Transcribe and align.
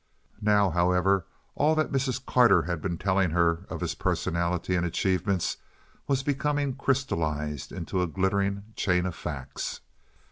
Now, 0.41 0.71
however, 0.71 1.27
all 1.53 1.75
that 1.75 1.91
Mrs. 1.91 2.25
Carter 2.25 2.63
had 2.63 2.81
been 2.81 2.97
telling 2.97 3.29
her 3.29 3.67
of 3.69 3.81
his 3.81 3.93
personality 3.93 4.75
and 4.75 4.83
achievements 4.83 5.57
was 6.07 6.23
becoming 6.23 6.73
crystallized 6.75 7.71
into 7.71 8.01
a 8.01 8.07
glittering 8.07 8.63
chain 8.75 9.05
of 9.05 9.13
facts. 9.13 9.81